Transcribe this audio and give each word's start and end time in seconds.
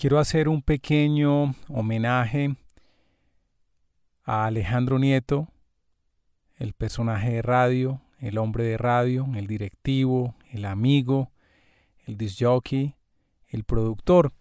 quiero 0.00 0.18
hacer 0.18 0.48
un 0.48 0.62
pequeño 0.62 1.54
homenaje 1.68 2.56
a 4.24 4.46
Alejandro 4.46 4.98
Nieto, 4.98 5.48
el 6.56 6.72
personaje 6.72 7.32
de 7.32 7.42
radio, 7.42 8.00
el 8.18 8.38
hombre 8.38 8.64
de 8.64 8.78
radio, 8.78 9.28
el 9.34 9.46
directivo, 9.46 10.34
el 10.52 10.64
amigo, 10.64 11.32
el 12.06 12.16
disjockey, 12.16 12.94
el 13.48 13.64
productor. 13.64 14.32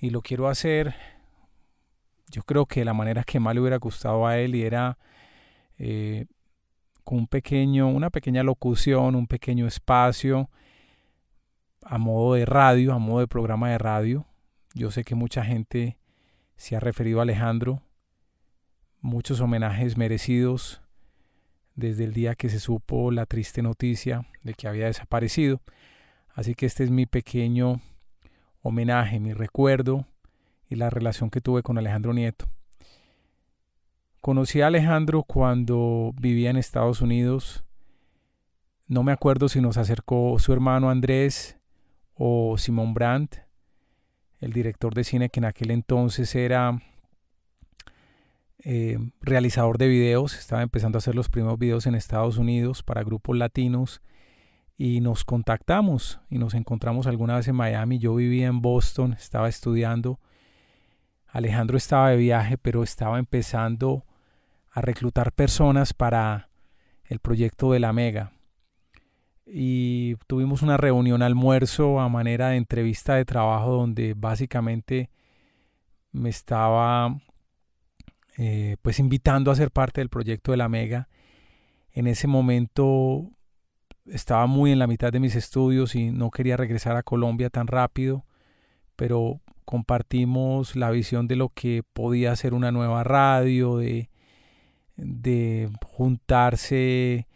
Y 0.00 0.10
lo 0.10 0.22
quiero 0.22 0.46
hacer, 0.46 0.94
yo 2.28 2.44
creo 2.44 2.66
que 2.66 2.84
la 2.84 2.94
manera 2.94 3.24
que 3.24 3.40
más 3.40 3.52
le 3.54 3.62
hubiera 3.62 3.78
gustado 3.78 4.28
a 4.28 4.38
él 4.38 4.54
era 4.54 4.96
eh, 5.76 6.26
con 7.02 7.18
un 7.18 7.26
pequeño, 7.26 7.88
una 7.88 8.10
pequeña 8.10 8.44
locución, 8.44 9.16
un 9.16 9.26
pequeño 9.26 9.66
espacio 9.66 10.50
a 11.82 11.98
modo 11.98 12.34
de 12.34 12.46
radio, 12.46 12.92
a 12.92 12.98
modo 12.98 13.18
de 13.18 13.26
programa 13.26 13.70
de 13.70 13.78
radio. 13.78 14.29
Yo 14.74 14.90
sé 14.90 15.04
que 15.04 15.14
mucha 15.14 15.44
gente 15.44 15.98
se 16.56 16.76
ha 16.76 16.80
referido 16.80 17.18
a 17.18 17.22
Alejandro, 17.22 17.82
muchos 19.00 19.40
homenajes 19.40 19.96
merecidos 19.96 20.80
desde 21.74 22.04
el 22.04 22.12
día 22.12 22.34
que 22.34 22.48
se 22.48 22.60
supo 22.60 23.10
la 23.10 23.26
triste 23.26 23.62
noticia 23.62 24.26
de 24.42 24.54
que 24.54 24.68
había 24.68 24.86
desaparecido. 24.86 25.60
Así 26.34 26.54
que 26.54 26.66
este 26.66 26.84
es 26.84 26.90
mi 26.90 27.06
pequeño 27.06 27.80
homenaje, 28.62 29.18
mi 29.18 29.32
recuerdo 29.32 30.06
y 30.68 30.76
la 30.76 30.90
relación 30.90 31.30
que 31.30 31.40
tuve 31.40 31.62
con 31.62 31.78
Alejandro 31.78 32.12
Nieto. 32.12 32.48
Conocí 34.20 34.60
a 34.60 34.68
Alejandro 34.68 35.22
cuando 35.22 36.12
vivía 36.20 36.50
en 36.50 36.56
Estados 36.56 37.00
Unidos. 37.00 37.64
No 38.86 39.02
me 39.02 39.12
acuerdo 39.12 39.48
si 39.48 39.60
nos 39.60 39.78
acercó 39.78 40.38
su 40.38 40.52
hermano 40.52 40.90
Andrés 40.90 41.58
o 42.14 42.56
Simón 42.58 42.92
Brandt, 42.92 43.36
el 44.40 44.52
director 44.52 44.94
de 44.94 45.04
cine 45.04 45.28
que 45.28 45.40
en 45.40 45.44
aquel 45.44 45.70
entonces 45.70 46.34
era 46.34 46.82
eh, 48.58 48.98
realizador 49.20 49.78
de 49.78 49.88
videos. 49.88 50.38
Estaba 50.38 50.62
empezando 50.62 50.96
a 50.96 51.00
hacer 51.00 51.14
los 51.14 51.28
primeros 51.28 51.58
videos 51.58 51.86
en 51.86 51.94
Estados 51.94 52.38
Unidos 52.38 52.82
para 52.82 53.02
grupos 53.02 53.36
latinos 53.36 54.02
y 54.76 55.00
nos 55.00 55.24
contactamos 55.24 56.20
y 56.30 56.38
nos 56.38 56.54
encontramos 56.54 57.06
alguna 57.06 57.36
vez 57.36 57.48
en 57.48 57.56
Miami. 57.56 57.98
Yo 57.98 58.14
vivía 58.14 58.46
en 58.46 58.62
Boston, 58.62 59.12
estaba 59.12 59.48
estudiando. 59.48 60.18
Alejandro 61.26 61.76
estaba 61.76 62.10
de 62.10 62.16
viaje, 62.16 62.58
pero 62.58 62.82
estaba 62.82 63.18
empezando 63.18 64.04
a 64.72 64.80
reclutar 64.80 65.32
personas 65.32 65.92
para 65.92 66.48
el 67.04 67.18
proyecto 67.18 67.72
de 67.72 67.80
la 67.80 67.92
Mega. 67.92 68.32
Y 69.52 70.16
tuvimos 70.26 70.62
una 70.62 70.76
reunión 70.76 71.22
almuerzo 71.22 72.00
a 72.00 72.08
manera 72.08 72.50
de 72.50 72.56
entrevista 72.56 73.14
de 73.14 73.24
trabajo 73.24 73.72
donde 73.72 74.14
básicamente 74.16 75.10
me 76.12 76.28
estaba 76.28 77.16
eh, 78.36 78.76
pues 78.82 78.98
invitando 78.98 79.50
a 79.50 79.56
ser 79.56 79.70
parte 79.70 80.00
del 80.00 80.08
proyecto 80.08 80.52
de 80.52 80.56
la 80.56 80.68
Mega. 80.68 81.08
En 81.92 82.06
ese 82.06 82.26
momento 82.26 83.30
estaba 84.06 84.46
muy 84.46 84.72
en 84.72 84.78
la 84.78 84.86
mitad 84.86 85.12
de 85.12 85.20
mis 85.20 85.34
estudios 85.34 85.94
y 85.94 86.10
no 86.10 86.30
quería 86.30 86.56
regresar 86.56 86.96
a 86.96 87.02
Colombia 87.02 87.50
tan 87.50 87.66
rápido, 87.66 88.24
pero 88.96 89.40
compartimos 89.64 90.76
la 90.76 90.90
visión 90.90 91.28
de 91.28 91.36
lo 91.36 91.48
que 91.48 91.82
podía 91.92 92.34
ser 92.36 92.54
una 92.54 92.70
nueva 92.72 93.04
radio, 93.04 93.78
de 93.78 94.10
de 95.02 95.70
juntarse 95.84 97.26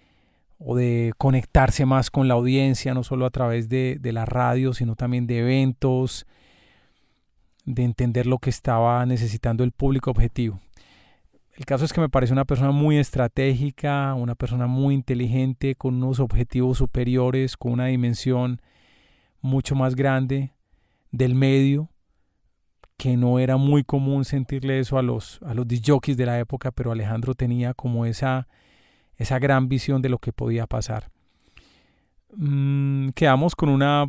o 0.66 0.74
de 0.74 1.12
conectarse 1.18 1.84
más 1.84 2.10
con 2.10 2.26
la 2.26 2.34
audiencia, 2.34 2.94
no 2.94 3.04
solo 3.04 3.26
a 3.26 3.30
través 3.30 3.68
de, 3.68 3.98
la 4.02 4.24
radio, 4.24 4.72
sino 4.72 4.96
también 4.96 5.26
de 5.26 5.40
eventos, 5.40 6.26
de 7.66 7.84
entender 7.84 8.26
lo 8.26 8.38
que 8.38 8.48
estaba 8.48 9.04
necesitando 9.04 9.62
el 9.62 9.72
público 9.72 10.10
objetivo. 10.10 10.60
El 11.54 11.66
caso 11.66 11.84
es 11.84 11.92
que 11.92 12.00
me 12.00 12.08
parece 12.08 12.32
una 12.32 12.46
persona 12.46 12.70
muy 12.70 12.96
estratégica, 12.96 14.14
una 14.14 14.34
persona 14.34 14.66
muy 14.66 14.94
inteligente, 14.94 15.74
con 15.74 15.96
unos 16.02 16.18
objetivos 16.18 16.78
superiores, 16.78 17.58
con 17.58 17.72
una 17.72 17.86
dimensión 17.86 18.62
mucho 19.42 19.74
más 19.74 19.94
grande 19.94 20.54
del 21.10 21.34
medio 21.34 21.90
que 22.96 23.16
no 23.18 23.38
era 23.38 23.58
muy 23.58 23.84
común 23.84 24.24
sentirle 24.24 24.78
eso 24.78 24.96
a 24.96 25.02
los, 25.02 25.40
a 25.42 25.52
los 25.52 25.68
disjockeys 25.68 26.16
de 26.16 26.26
la 26.26 26.38
época, 26.38 26.70
pero 26.70 26.90
Alejandro 26.90 27.34
tenía 27.34 27.74
como 27.74 28.06
esa, 28.06 28.48
esa 29.16 29.38
gran 29.38 29.68
visión 29.68 30.02
de 30.02 30.08
lo 30.08 30.18
que 30.18 30.32
podía 30.32 30.66
pasar. 30.66 31.10
Mm, 32.36 33.10
quedamos 33.10 33.54
con 33.54 33.68
una, 33.68 34.06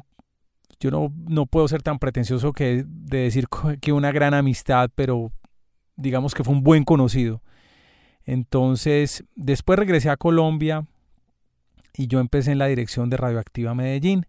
yo 0.79 0.91
no, 0.91 1.13
no 1.27 1.45
puedo 1.45 1.67
ser 1.67 1.81
tan 1.81 1.99
pretencioso 1.99 2.53
que 2.53 2.83
de 2.88 3.17
decir 3.19 3.47
que 3.81 3.93
una 3.93 4.11
gran 4.11 4.33
amistad, 4.33 4.89
pero 4.95 5.31
digamos 5.95 6.33
que 6.33 6.43
fue 6.43 6.53
un 6.53 6.63
buen 6.63 6.83
conocido. 6.83 7.41
Entonces, 8.23 9.23
después 9.35 9.77
regresé 9.77 10.09
a 10.09 10.17
Colombia 10.17 10.85
y 11.93 12.07
yo 12.07 12.19
empecé 12.19 12.51
en 12.51 12.57
la 12.57 12.67
dirección 12.67 13.09
de 13.09 13.17
Radioactiva 13.17 13.75
Medellín. 13.75 14.25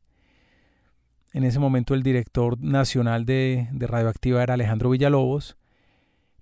En 1.32 1.44
ese 1.44 1.58
momento 1.58 1.94
el 1.94 2.02
director 2.02 2.58
nacional 2.60 3.26
de, 3.26 3.68
Radioactiva 3.72 4.42
era 4.42 4.54
Alejandro 4.54 4.90
Villalobos, 4.90 5.56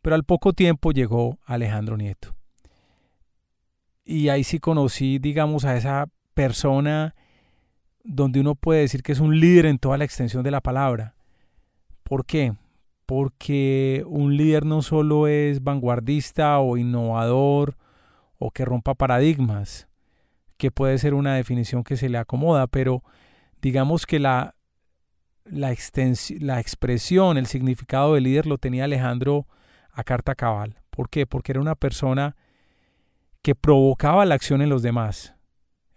pero 0.03 0.15
al 0.15 0.25
poco 0.25 0.53
tiempo 0.53 0.93
llegó 0.93 1.39
Alejandro 1.45 1.97
Nieto. 1.97 2.37
Y 4.04 4.28
ahí 4.28 4.44
sí 4.44 4.59
conocí, 4.59 5.19
digamos, 5.19 5.65
a 5.65 5.76
esa 5.76 6.06
persona 6.34 7.15
donde 8.04 8.41
uno 8.41 8.54
puede 8.54 8.81
decir 8.81 9.03
que 9.03 9.12
es 9.12 9.20
un 9.20 9.41
líder 9.41 9.66
en 9.66 9.78
toda 9.78 9.97
la 9.97 10.04
extensión 10.04 10.42
de 10.42 10.50
la 10.50 10.60
palabra. 10.60 11.15
¿Por 12.03 12.26
qué? 12.26 12.53
Porque 13.06 14.04
un 14.06 14.37
líder 14.37 14.66
no 14.66 14.82
solo 14.82 15.26
es 15.26 15.62
vanguardista 15.62 16.59
o 16.59 16.76
innovador 16.76 17.76
o 18.38 18.50
que 18.50 18.66
rompa 18.66 18.94
paradigmas, 18.94 19.88
que 20.59 20.71
puede 20.71 20.98
ser 20.98 21.15
una 21.15 21.34
definición 21.34 21.82
que 21.82 21.97
se 21.97 22.10
le 22.10 22.19
acomoda, 22.19 22.66
pero 22.66 23.03
digamos 23.62 24.04
que 24.04 24.19
la, 24.19 24.54
la, 25.44 25.75
la 26.41 26.60
expresión, 26.60 27.38
el 27.38 27.47
significado 27.47 28.15
de 28.15 28.21
líder 28.21 28.47
lo 28.47 28.59
tenía 28.59 28.84
Alejandro 28.84 29.47
a 29.92 30.04
carta 30.04 30.34
cabal. 30.34 30.76
¿Por 30.91 31.09
qué? 31.09 31.26
Porque 31.26 31.53
era 31.53 31.60
una 31.60 31.75
persona 31.75 32.36
que 33.44 33.55
provocaba 33.55 34.25
la 34.25 34.34
acción 34.34 34.62
en 34.62 34.71
los 34.71 34.81
demás. 34.81 35.34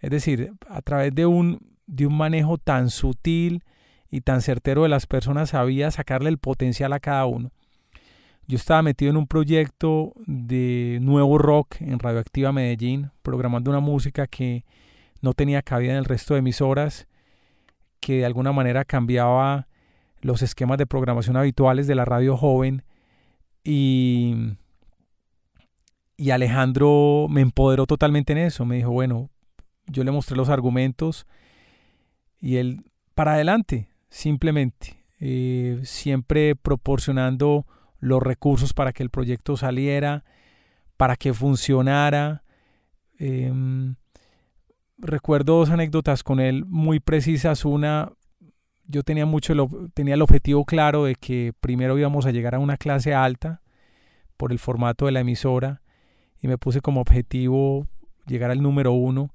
Es 0.00 0.10
decir, 0.10 0.52
a 0.68 0.82
través 0.82 1.14
de 1.14 1.24
un, 1.24 1.78
de 1.86 2.06
un 2.06 2.14
manejo 2.14 2.58
tan 2.58 2.90
sutil 2.90 3.64
y 4.10 4.20
tan 4.20 4.42
certero 4.42 4.82
de 4.82 4.90
las 4.90 5.06
personas 5.06 5.48
sabía 5.48 5.90
sacarle 5.90 6.28
el 6.28 6.36
potencial 6.36 6.92
a 6.92 7.00
cada 7.00 7.24
uno. 7.24 7.50
Yo 8.46 8.56
estaba 8.56 8.82
metido 8.82 9.10
en 9.10 9.16
un 9.16 9.26
proyecto 9.26 10.12
de 10.26 10.98
nuevo 11.00 11.38
rock 11.38 11.76
en 11.80 11.98
Radioactiva 11.98 12.52
Medellín, 12.52 13.12
programando 13.22 13.70
una 13.70 13.80
música 13.80 14.26
que 14.26 14.66
no 15.22 15.32
tenía 15.32 15.62
cabida 15.62 15.92
en 15.92 15.98
el 15.98 16.04
resto 16.04 16.34
de 16.34 16.40
emisoras 16.40 17.08
que 18.00 18.18
de 18.18 18.26
alguna 18.26 18.52
manera 18.52 18.84
cambiaba 18.84 19.68
los 20.20 20.42
esquemas 20.42 20.76
de 20.76 20.86
programación 20.86 21.38
habituales 21.38 21.86
de 21.86 21.94
la 21.94 22.04
radio 22.04 22.36
joven 22.36 22.84
y, 23.64 24.58
y 26.18 26.32
Alejandro 26.32 27.28
me 27.30 27.40
empoderó 27.40 27.86
totalmente 27.86 28.32
en 28.32 28.40
eso, 28.40 28.64
me 28.64 28.76
dijo, 28.76 28.90
bueno, 28.90 29.30
yo 29.86 30.02
le 30.02 30.10
mostré 30.10 30.36
los 30.36 30.48
argumentos 30.48 31.26
y 32.40 32.56
él 32.56 32.84
para 33.14 33.34
adelante, 33.34 33.88
simplemente, 34.10 35.04
eh, 35.20 35.80
siempre 35.84 36.56
proporcionando 36.56 37.66
los 38.00 38.20
recursos 38.20 38.74
para 38.74 38.92
que 38.92 39.04
el 39.04 39.10
proyecto 39.10 39.56
saliera, 39.56 40.24
para 40.96 41.14
que 41.14 41.32
funcionara. 41.32 42.42
Em, 43.18 43.94
recuerdo 44.98 45.58
dos 45.58 45.70
anécdotas 45.70 46.24
con 46.24 46.40
él 46.40 46.64
muy 46.64 46.98
precisas. 46.98 47.64
Una, 47.64 48.10
yo 48.86 49.04
tenía 49.04 49.24
mucho 49.24 49.54
tenía 49.94 50.14
el 50.14 50.22
objetivo 50.22 50.64
claro 50.64 51.04
de 51.04 51.14
que 51.14 51.52
primero 51.60 51.96
íbamos 51.96 52.26
a 52.26 52.32
llegar 52.32 52.56
a 52.56 52.58
una 52.58 52.76
clase 52.76 53.14
alta 53.14 53.62
por 54.36 54.50
el 54.50 54.58
formato 54.58 55.06
de 55.06 55.12
la 55.12 55.20
emisora 55.20 55.80
y 56.40 56.48
me 56.48 56.58
puse 56.58 56.80
como 56.80 57.00
objetivo 57.00 57.86
llegar 58.26 58.50
al 58.50 58.62
número 58.62 58.92
uno. 58.92 59.30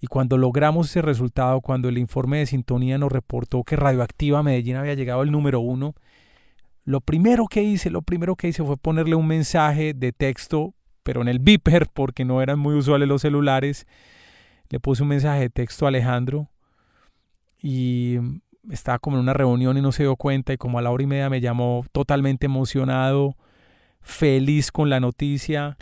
Y 0.00 0.06
cuando 0.06 0.38
logramos 0.38 0.88
ese 0.88 1.02
resultado, 1.02 1.60
cuando 1.60 1.88
el 1.88 1.98
informe 1.98 2.38
de 2.38 2.46
sintonía 2.46 2.96
nos 2.96 3.12
reportó 3.12 3.64
que 3.64 3.76
Radioactiva 3.76 4.42
Medellín 4.42 4.76
había 4.76 4.94
llegado 4.94 5.20
al 5.20 5.30
número 5.30 5.60
uno, 5.60 5.94
lo 6.84 7.00
primero 7.00 7.46
que 7.46 7.62
hice, 7.62 7.90
lo 7.90 8.02
primero 8.02 8.36
que 8.36 8.48
hice 8.48 8.64
fue 8.64 8.76
ponerle 8.76 9.14
un 9.14 9.26
mensaje 9.26 9.92
de 9.92 10.12
texto, 10.12 10.74
pero 11.02 11.20
en 11.20 11.28
el 11.28 11.38
beeper, 11.38 11.88
porque 11.92 12.24
no 12.24 12.40
eran 12.40 12.58
muy 12.58 12.74
usuales 12.74 13.06
los 13.06 13.22
celulares, 13.22 13.86
le 14.70 14.80
puse 14.80 15.02
un 15.02 15.10
mensaje 15.10 15.40
de 15.40 15.50
texto 15.50 15.84
a 15.84 15.88
Alejandro 15.88 16.48
y 17.62 18.16
estaba 18.70 18.98
como 18.98 19.16
en 19.16 19.22
una 19.22 19.34
reunión 19.34 19.76
y 19.76 19.82
no 19.82 19.92
se 19.92 20.04
dio 20.04 20.16
cuenta 20.16 20.52
y 20.52 20.56
como 20.56 20.78
a 20.78 20.82
la 20.82 20.90
hora 20.90 21.02
y 21.02 21.06
media 21.06 21.28
me 21.28 21.40
llamó 21.40 21.84
totalmente 21.92 22.46
emocionado, 22.46 23.36
feliz 24.00 24.72
con 24.72 24.88
la 24.88 25.00
noticia. 25.00 25.76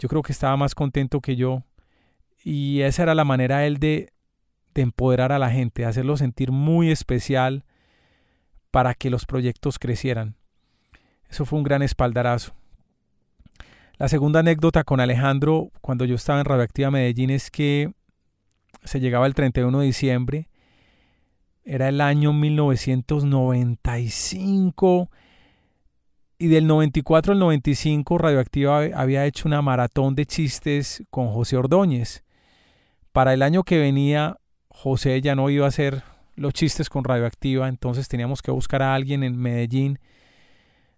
Yo 0.00 0.08
creo 0.08 0.22
que 0.22 0.32
estaba 0.32 0.56
más 0.56 0.74
contento 0.74 1.20
que 1.20 1.36
yo 1.36 1.62
y 2.42 2.80
esa 2.80 3.04
era 3.04 3.14
la 3.14 3.24
manera 3.24 3.64
él 3.66 3.78
de, 3.78 4.12
de 4.74 4.82
empoderar 4.82 5.30
a 5.30 5.38
la 5.38 5.50
gente, 5.50 5.82
de 5.82 5.88
hacerlo 5.88 6.16
sentir 6.16 6.50
muy 6.50 6.90
especial 6.90 7.64
para 8.70 8.94
que 8.94 9.10
los 9.10 9.26
proyectos 9.26 9.78
crecieran. 9.78 10.36
Eso 11.28 11.44
fue 11.44 11.58
un 11.58 11.64
gran 11.64 11.82
espaldarazo. 11.82 12.54
La 13.98 14.08
segunda 14.08 14.40
anécdota 14.40 14.84
con 14.84 15.00
Alejandro 15.00 15.70
cuando 15.82 16.06
yo 16.06 16.14
estaba 16.14 16.40
en 16.40 16.46
Radioactiva 16.46 16.90
Medellín 16.90 17.28
es 17.28 17.50
que 17.50 17.92
se 18.82 19.00
llegaba 19.00 19.26
el 19.26 19.34
31 19.34 19.80
de 19.80 19.86
diciembre, 19.86 20.48
era 21.64 21.90
el 21.90 22.00
año 22.00 22.32
1995 22.32 25.10
y 26.40 26.48
del 26.48 26.66
94 26.66 27.34
al 27.34 27.38
95 27.38 28.16
Radioactiva 28.16 28.78
había 28.94 29.26
hecho 29.26 29.46
una 29.46 29.60
maratón 29.60 30.14
de 30.14 30.24
chistes 30.24 31.04
con 31.10 31.28
José 31.28 31.58
Ordóñez. 31.58 32.24
Para 33.12 33.34
el 33.34 33.42
año 33.42 33.62
que 33.62 33.78
venía 33.78 34.38
José 34.70 35.20
ya 35.20 35.34
no 35.34 35.50
iba 35.50 35.66
a 35.66 35.68
hacer 35.68 36.02
los 36.36 36.54
chistes 36.54 36.88
con 36.88 37.04
Radioactiva, 37.04 37.68
entonces 37.68 38.08
teníamos 38.08 38.40
que 38.40 38.50
buscar 38.50 38.80
a 38.82 38.94
alguien 38.94 39.22
en 39.22 39.36
Medellín 39.36 39.98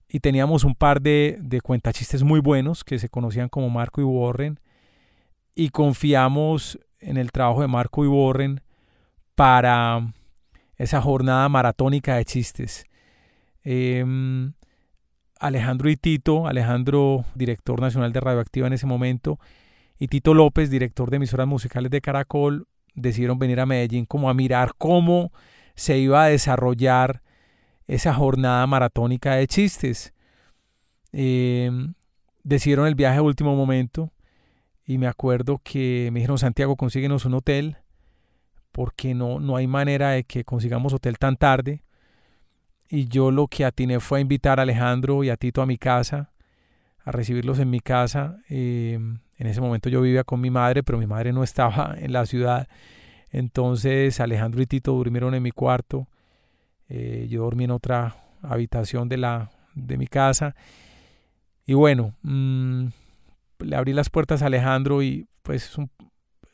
y 0.08 0.20
teníamos 0.20 0.62
un 0.62 0.76
par 0.76 1.02
de, 1.02 1.38
de 1.40 1.60
cuentachistes 1.60 2.22
muy 2.22 2.38
buenos 2.38 2.84
que 2.84 3.00
se 3.00 3.08
conocían 3.08 3.48
como 3.48 3.68
Marco 3.68 4.00
y 4.00 4.04
Warren 4.04 4.60
y 5.56 5.70
confiamos 5.70 6.78
en 7.00 7.16
el 7.16 7.32
trabajo 7.32 7.62
de 7.62 7.66
Marco 7.66 8.04
y 8.04 8.06
Warren 8.06 8.60
para 9.34 10.12
esa 10.76 11.00
jornada 11.00 11.48
maratónica 11.48 12.14
de 12.14 12.24
chistes. 12.24 12.84
Em, 13.64 14.52
Alejandro 15.42 15.90
y 15.90 15.96
Tito, 15.96 16.46
Alejandro, 16.46 17.24
director 17.34 17.80
nacional 17.80 18.12
de 18.12 18.20
Radioactiva 18.20 18.68
en 18.68 18.74
ese 18.74 18.86
momento, 18.86 19.40
y 19.98 20.06
Tito 20.06 20.34
López, 20.34 20.70
director 20.70 21.10
de 21.10 21.16
emisoras 21.16 21.48
musicales 21.48 21.90
de 21.90 22.00
Caracol, 22.00 22.68
decidieron 22.94 23.40
venir 23.40 23.58
a 23.58 23.66
Medellín 23.66 24.06
como 24.06 24.30
a 24.30 24.34
mirar 24.34 24.74
cómo 24.78 25.32
se 25.74 25.98
iba 25.98 26.22
a 26.22 26.28
desarrollar 26.28 27.22
esa 27.88 28.14
jornada 28.14 28.64
maratónica 28.68 29.34
de 29.34 29.48
chistes. 29.48 30.14
Em, 31.10 31.94
decidieron 32.44 32.86
el 32.86 32.94
viaje 32.94 33.18
a 33.18 33.22
último 33.22 33.56
momento 33.56 34.12
y 34.86 34.96
me 34.98 35.08
acuerdo 35.08 35.60
que 35.64 36.10
me 36.12 36.20
dijeron 36.20 36.38
Santiago 36.38 36.76
consíguenos 36.76 37.24
un 37.24 37.34
hotel 37.34 37.78
porque 38.70 39.12
no, 39.14 39.40
no 39.40 39.56
hay 39.56 39.66
manera 39.66 40.10
de 40.10 40.22
que 40.22 40.44
consigamos 40.44 40.92
hotel 40.92 41.18
tan 41.18 41.36
tarde 41.36 41.82
y 42.92 43.08
yo 43.08 43.30
lo 43.30 43.48
que 43.48 43.64
atiné 43.64 43.98
fue 44.00 44.18
a 44.18 44.22
invitar 44.22 44.60
a 44.60 44.62
Alejandro 44.62 45.24
y 45.24 45.30
a 45.30 45.36
Tito 45.36 45.62
a 45.62 45.66
mi 45.66 45.78
casa 45.78 46.30
a 47.04 47.10
recibirlos 47.10 47.58
en 47.58 47.70
mi 47.70 47.80
casa 47.80 48.38
em, 48.48 49.18
en 49.38 49.46
ese 49.46 49.60
momento 49.60 49.88
yo 49.88 50.00
vivía 50.00 50.22
con 50.24 50.40
mi 50.40 50.50
madre 50.50 50.82
pero 50.82 50.98
mi 50.98 51.06
madre 51.06 51.32
no 51.32 51.42
estaba 51.42 51.94
en 51.98 52.12
la 52.12 52.26
ciudad 52.26 52.68
entonces 53.30 54.20
Alejandro 54.20 54.62
y 54.62 54.66
Tito 54.66 54.92
durmieron 54.92 55.34
en 55.34 55.42
mi 55.42 55.50
cuarto 55.50 56.06
eh, 56.94 57.26
yo 57.30 57.42
dormí 57.44 57.64
en 57.64 57.70
otra 57.70 58.16
habitación 58.42 59.08
de, 59.08 59.16
la, 59.16 59.50
de 59.74 59.96
mi 59.96 60.06
casa. 60.06 60.54
Y 61.64 61.72
bueno, 61.74 62.14
mm, 62.22 62.86
le 63.60 63.76
abrí 63.76 63.94
las 63.94 64.10
puertas 64.10 64.42
a 64.42 64.46
Alejandro 64.46 65.02
y 65.02 65.26
pues 65.42 65.70
es 65.70 65.78
un, 65.78 65.90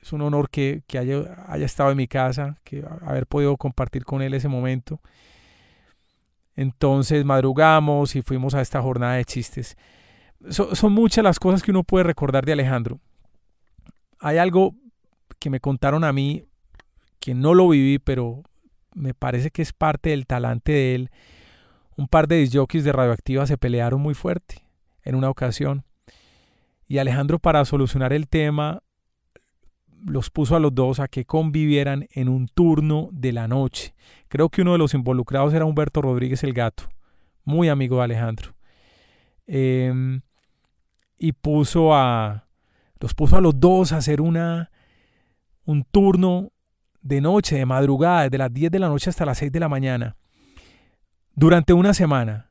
es 0.01 0.13
un 0.13 0.23
honor 0.23 0.49
que, 0.51 0.83
que 0.87 0.99
haya, 0.99 1.45
haya, 1.49 1.67
estado 1.67 1.91
en 1.91 1.97
mi 1.97 2.07
casa, 2.07 2.59
que 2.63 2.85
haber 3.05 3.27
podido 3.27 3.57
compartir 3.57 4.05
con 4.05 4.23
él 4.23 4.33
ese 4.33 4.49
momento. 4.49 5.01
Entonces 6.59 7.25
madrugamos 7.25 8.17
y 8.17 8.23
fuimos 8.23 8.53
a 8.57 8.61
esta 8.61 8.83
jornada 8.83 9.15
de 9.15 9.25
chistes. 9.25 9.77
son 10.51 10.93
muchas 10.93 11.23
las 11.23 11.39
cosas 11.39 11.63
que 11.63 11.71
uno 11.71 11.85
puede 11.85 12.03
recordar 12.03 12.45
de 12.45 12.51
Alejandro. 12.51 12.99
Hay 14.19 14.39
algo 14.39 14.75
que 15.39 15.51
me 15.51 15.61
contaron 15.61 16.03
a 16.03 16.13
mí 16.13 16.47
que 17.21 17.33
no 17.33 17.55
lo 17.55 17.69
viví, 17.69 18.01
pero 18.01 18.43
me 18.93 19.15
parece 19.15 19.53
que 19.53 19.63
es 19.63 19.73
parte 19.73 20.11
del 20.11 20.27
talante 20.27 20.73
de 20.73 20.95
él. 20.97 21.11
Un 21.97 22.09
par 22.09 22.27
de 22.27 22.39
disjockeys 22.39 22.83
de 22.83 22.91
radioactiva 22.91 23.47
se 23.47 23.57
pelearon 23.57 24.01
muy 24.01 24.15
fuerte 24.15 24.65
en 25.05 25.15
una 25.15 25.31
ocasión. 25.31 25.85
Y 26.89 26.99
Alejandro 26.99 27.39
para 27.39 27.65
solucionar 27.67 28.13
el 28.13 28.27
tema 28.27 28.83
los 30.05 30.31
puso 30.31 30.57
a 30.57 30.61
los 30.61 30.75
dos 30.75 31.01
a 31.01 31.09
que 31.09 31.25
convivieran 31.25 32.07
en 32.13 32.29
un 32.29 32.49
turno 32.49 33.09
de 33.13 33.33
la 33.33 33.49
noche. 33.49 33.95
Creo 34.29 34.49
que 34.49 34.63
uno 34.63 34.73
de 34.73 34.79
los 34.79 34.95
involucrados 34.95 35.53
era 35.55 35.65
Humberto 35.65 36.03
Rodríguez 36.03 36.43
el 36.45 36.53
Gato, 36.53 36.85
muy 37.45 37.69
amigo 37.69 37.99
de 37.99 38.05
Alejandro. 38.05 38.55
Em, 39.47 40.21
y 41.19 41.33
puso 41.33 41.95
a 41.95 42.47
los 43.01 43.15
puso 43.15 43.37
a 43.37 43.41
los 43.41 43.59
dos 43.59 43.93
a 43.93 43.99
hacer 43.99 44.21
una 44.21 44.71
un 45.65 45.85
turno 45.85 46.53
de 47.01 47.21
noche, 47.21 47.57
de 47.57 47.67
madrugada, 47.67 48.25
desde 48.25 48.39
las 48.39 48.53
10 48.53 48.71
de 48.71 48.79
la 48.79 48.89
noche 48.89 49.11
hasta 49.11 49.25
las 49.25 49.39
6 49.39 49.53
de 49.53 49.61
la 49.61 49.69
mañana, 49.69 50.17
durante 51.35 51.73
una 51.73 51.95
semana. 51.95 52.48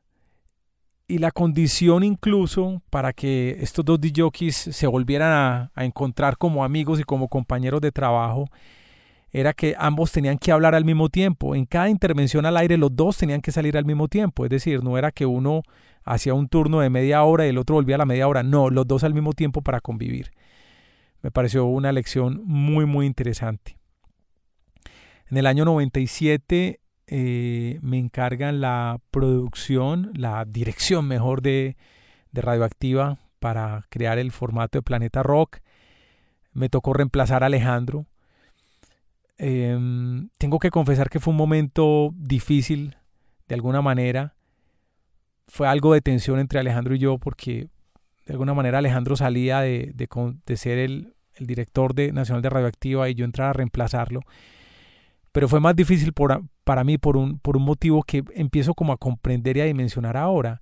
Y 1.07 1.19
la 1.19 1.31
condición 1.31 2.03
incluso 2.03 2.81
para 2.89 3.13
que 3.13 3.57
estos 3.61 3.85
dos 3.85 3.99
DJs 4.01 4.55
se 4.55 4.87
volvieran 4.87 5.31
a, 5.31 5.71
a 5.73 5.85
encontrar 5.85 6.37
como 6.37 6.65
amigos 6.65 6.99
y 6.99 7.03
como 7.03 7.29
compañeros 7.29 7.79
de 7.79 7.93
trabajo 7.93 8.49
era 9.31 9.53
que 9.53 9.75
ambos 9.77 10.11
tenían 10.11 10.37
que 10.37 10.51
hablar 10.51 10.75
al 10.75 10.85
mismo 10.85 11.09
tiempo. 11.09 11.55
En 11.55 11.65
cada 11.65 11.89
intervención 11.89 12.45
al 12.45 12.57
aire 12.57 12.77
los 12.77 12.95
dos 12.95 13.17
tenían 13.17 13.41
que 13.41 13.51
salir 13.51 13.77
al 13.77 13.85
mismo 13.85 14.07
tiempo. 14.07 14.45
Es 14.45 14.49
decir, 14.49 14.83
no 14.83 14.97
era 14.97 15.11
que 15.11 15.25
uno 15.25 15.63
hacía 16.03 16.33
un 16.33 16.47
turno 16.47 16.79
de 16.79 16.89
media 16.89 17.23
hora 17.23 17.45
y 17.45 17.49
el 17.49 17.57
otro 17.57 17.75
volvía 17.75 17.95
a 17.95 17.99
la 17.99 18.05
media 18.05 18.27
hora. 18.27 18.43
No, 18.43 18.69
los 18.69 18.87
dos 18.87 19.03
al 19.03 19.13
mismo 19.13 19.33
tiempo 19.33 19.61
para 19.61 19.81
convivir. 19.81 20.31
Me 21.21 21.31
pareció 21.31 21.65
una 21.65 21.91
lección 21.91 22.41
muy, 22.45 22.85
muy 22.85 23.05
interesante. 23.05 23.77
En 25.29 25.37
el 25.37 25.45
año 25.45 25.65
97 25.65 26.79
eh, 27.07 27.79
me 27.81 27.97
encargan 27.97 28.59
la 28.59 28.99
producción, 29.11 30.11
la 30.15 30.43
dirección 30.45 31.07
mejor 31.07 31.41
de, 31.41 31.75
Radioactiva 32.33 33.17
para 33.39 33.83
crear 33.89 34.19
el 34.19 34.31
formato 34.31 34.77
de 34.77 34.83
Planeta 34.83 35.23
Rock. 35.23 35.57
Me 36.53 36.69
tocó 36.69 36.93
reemplazar 36.93 37.41
a 37.41 37.47
Alejandro. 37.47 38.05
Em, 39.39 40.29
tengo 40.37 40.59
que 40.59 40.69
confesar 40.69 41.09
que 41.09 41.19
fue 41.19 41.31
un 41.31 41.37
momento 41.37 42.11
difícil 42.13 42.95
de 43.47 43.55
alguna 43.55 43.81
manera. 43.81 44.35
Fue 45.47 45.67
algo 45.67 45.95
de 45.95 46.01
tensión 46.01 46.37
entre 46.37 46.59
Alejandro 46.59 46.93
y 46.93 46.99
yo 46.99 47.17
porque 47.17 47.69
de 48.27 48.33
alguna 48.33 48.53
manera 48.53 48.77
Alejandro 48.77 49.15
salía 49.15 49.61
de, 49.61 49.95
ser 50.55 50.77
el, 50.77 51.15
el, 51.33 51.47
director 51.47 51.95
de, 51.95 52.11
nacional 52.11 52.43
de 52.43 52.51
Radioactiva 52.51 53.09
y 53.09 53.15
yo 53.15 53.25
entraba 53.25 53.49
a 53.49 53.53
reemplazarlo 53.53 54.21
pero 55.37 55.47
fue 55.47 55.59
más 55.59 55.75
difícil 55.75 56.13
para 56.67 56.83
mí 56.83 56.97
por 56.97 57.15
un, 57.15 57.39
por 57.39 57.55
un 57.55 57.63
motivo 57.63 58.03
que 58.03 58.25
empiezo 58.35 58.73
como 58.73 58.91
a 58.91 58.97
comprender 58.97 59.55
y 59.55 59.61
a 59.61 59.65
dimensionar 59.65 60.17
ahora. 60.17 60.61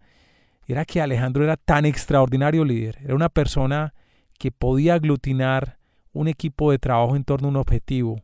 Era 0.68 0.86
que 0.86 1.02
Alejandro 1.02 1.44
era 1.44 1.58
tan 1.58 1.84
extraordinario 1.84 2.64
líder, 2.64 3.00
era 3.04 3.16
una 3.16 3.28
persona 3.28 3.96
que 4.38 4.52
podía 4.52 4.94
aglutinar 4.94 5.80
un 6.14 6.28
equipo 6.28 6.70
de 6.70 6.78
trabajo 6.78 7.16
en 7.16 7.24
torno 7.24 7.48
a 7.48 7.50
un 7.50 7.56
objetivo. 7.56 8.22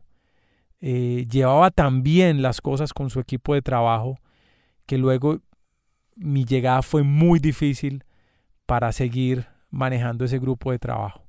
Eh, 0.80 1.26
llevaba 1.28 1.72
tan 1.72 2.04
bien 2.04 2.40
las 2.40 2.60
cosas 2.60 2.92
con 2.92 3.10
su 3.10 3.18
equipo 3.18 3.52
de 3.52 3.62
trabajo 3.62 4.16
que 4.86 4.96
luego 4.96 5.40
mi 6.14 6.44
llegada 6.44 6.82
fue 6.82 7.02
muy 7.02 7.40
difícil 7.40 8.04
para 8.64 8.92
seguir 8.92 9.48
manejando 9.70 10.24
ese 10.24 10.38
grupo 10.38 10.70
de 10.70 10.78
trabajo. 10.78 11.26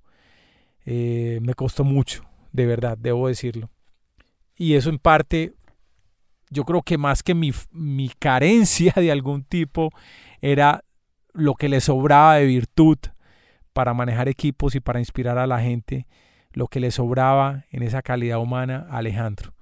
Eh, 0.85 1.39
me 1.41 1.55
costó 1.55 1.83
mucho, 1.83 2.23
de 2.51 2.67
verdad, 2.67 2.95
debo 2.95 3.27
decirlo. 3.27 3.71
Y 4.55 4.75
eso 4.75 4.91
en 4.91 4.99
parte, 4.99 5.55
yo 6.53 6.63
creo 6.63 6.81
que 6.81 6.97
más 6.97 7.23
que 7.23 7.33
mi, 7.33 7.51
mi 7.71 8.09
carencia 8.09 8.93
de 8.95 9.11
algún 9.11 9.43
tipo, 9.43 9.89
era 10.41 10.83
lo 11.33 11.55
que 11.55 11.69
le 11.69 11.81
sobraba 11.81 12.35
de 12.35 12.45
virtud 12.45 12.97
para 13.73 13.93
manejar 13.93 14.27
equipos 14.27 14.75
y 14.75 14.79
para 14.79 14.99
inspirar 14.99 15.37
a 15.37 15.47
la 15.47 15.59
gente, 15.59 16.07
lo 16.51 16.67
que 16.67 16.79
le 16.79 16.91
sobraba 16.91 17.65
en 17.71 17.81
esa 17.81 18.01
calidad 18.01 18.39
humana 18.39 18.85
a 18.89 18.97
Alejandro. 18.97 19.53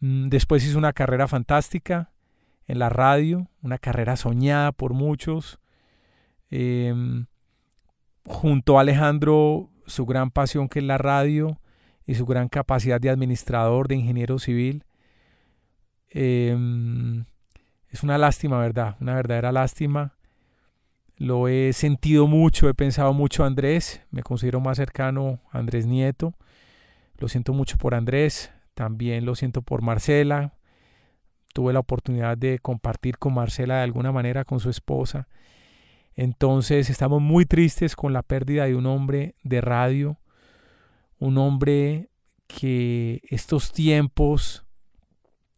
Mm, 0.00 0.28
después 0.28 0.64
hizo 0.64 0.76
una 0.78 0.92
carrera 0.92 1.26
fantástica 1.26 2.12
en 2.66 2.78
la 2.78 2.90
radio, 2.90 3.48
una 3.62 3.78
carrera 3.78 4.16
soñada 4.16 4.72
por 4.72 4.92
muchos. 4.92 5.58
Em, 6.50 7.26
junto 8.26 8.76
a 8.76 8.82
Alejandro, 8.82 9.70
su 9.86 10.04
gran 10.04 10.30
pasión 10.30 10.68
que 10.68 10.80
es 10.80 10.84
la 10.84 10.98
radio, 10.98 11.58
y 12.06 12.14
su 12.14 12.24
gran 12.24 12.48
capacidad 12.48 13.00
de 13.00 13.10
administrador, 13.10 13.88
de 13.88 13.96
ingeniero 13.96 14.38
civil. 14.38 14.84
Em, 16.18 17.26
es 17.90 18.02
una 18.02 18.16
lástima, 18.16 18.58
¿verdad? 18.58 18.96
Una 19.00 19.14
verdadera 19.16 19.52
lástima. 19.52 20.14
Lo 21.18 21.46
he 21.46 21.74
sentido 21.74 22.26
mucho, 22.26 22.70
he 22.70 22.74
pensado 22.74 23.12
mucho 23.12 23.44
Andrés, 23.44 24.00
me 24.10 24.22
considero 24.22 24.58
más 24.60 24.78
cercano 24.78 25.40
a 25.52 25.58
Andrés 25.58 25.86
Nieto. 25.86 26.32
Lo 27.18 27.28
siento 27.28 27.52
mucho 27.52 27.76
por 27.76 27.94
Andrés, 27.94 28.50
también 28.72 29.26
lo 29.26 29.34
siento 29.34 29.60
por 29.60 29.82
Marcela. 29.82 30.54
Tuve 31.52 31.74
la 31.74 31.80
oportunidad 31.80 32.38
de 32.38 32.60
compartir 32.60 33.18
con 33.18 33.34
Marcela 33.34 33.76
de 33.76 33.82
alguna 33.82 34.10
manera 34.10 34.46
con 34.46 34.58
su 34.58 34.70
esposa. 34.70 35.28
Entonces 36.14 36.88
estamos 36.88 37.20
muy 37.20 37.44
tristes 37.44 37.94
con 37.94 38.14
la 38.14 38.22
pérdida 38.22 38.64
de 38.64 38.74
un 38.74 38.86
hombre 38.86 39.34
de 39.42 39.60
radio, 39.60 40.18
un 41.18 41.36
hombre 41.36 42.08
que 42.46 43.20
estos 43.28 43.72
tiempos 43.72 44.65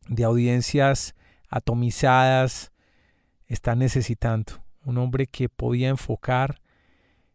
de 0.08 0.24
audiencias 0.24 1.14
atomizadas 1.48 2.72
están 3.46 3.78
necesitando. 3.78 4.64
un 4.84 4.96
hombre 4.96 5.26
que 5.26 5.50
podía 5.50 5.90
enfocar 5.90 6.62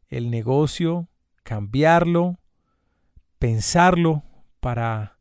el 0.07 0.31
negocio, 0.31 1.07
cambiarlo, 1.43 2.39
pensarlo 3.37 4.23
para, 4.59 5.19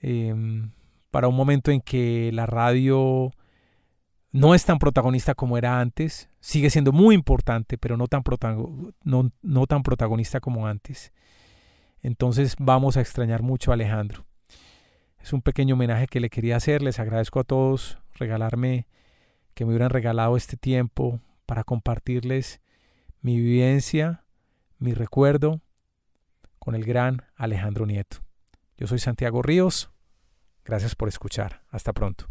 em, 0.00 0.70
para 1.10 1.28
un 1.28 1.36
momento 1.36 1.70
en 1.72 1.82
que 1.82 2.30
la 2.32 2.46
radio 2.46 3.32
no 4.32 4.54
es 4.54 4.64
tan 4.64 4.78
protagonista 4.78 5.34
como 5.34 5.58
era 5.58 5.78
antes, 5.80 6.30
sigue 6.40 6.70
siendo 6.70 6.92
muy 6.92 7.14
importante, 7.14 7.76
pero 7.76 7.98
no 7.98 8.06
tan, 8.06 8.22
no, 9.04 9.30
no 9.42 9.66
tan 9.66 9.82
protagonista 9.82 10.40
como 10.40 10.66
antes. 10.66 11.12
Entonces 12.00 12.54
vamos 12.58 12.96
a 12.96 13.02
extrañar 13.02 13.42
mucho 13.42 13.72
a 13.72 13.74
Alejandro. 13.74 14.24
Es 15.22 15.32
un 15.32 15.42
pequeño 15.42 15.74
homenaje 15.74 16.06
que 16.06 16.20
le 16.20 16.30
quería 16.30 16.56
hacer. 16.56 16.82
Les 16.82 16.98
agradezco 16.98 17.40
a 17.40 17.44
todos 17.44 17.98
regalarme, 18.14 18.86
que 19.54 19.64
me 19.64 19.70
hubieran 19.70 19.90
regalado 19.90 20.36
este 20.36 20.56
tiempo 20.56 21.20
para 21.46 21.64
compartirles 21.64 22.60
mi 23.20 23.38
vivencia, 23.38 24.24
mi 24.78 24.94
recuerdo 24.94 25.60
con 26.58 26.74
el 26.74 26.84
gran 26.84 27.24
Alejandro 27.36 27.86
Nieto. 27.86 28.18
Yo 28.76 28.86
soy 28.86 28.98
Santiago 28.98 29.42
Ríos. 29.42 29.90
Gracias 30.64 30.94
por 30.94 31.08
escuchar. 31.08 31.62
Hasta 31.70 31.92
pronto. 31.92 32.30